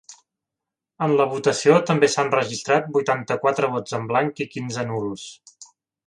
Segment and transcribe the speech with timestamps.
[1.07, 5.27] En la votació també s’han registrat vuitanta-quatre vots en blanc i quinze nuls.